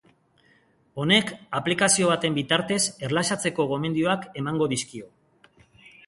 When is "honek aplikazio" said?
1.01-2.07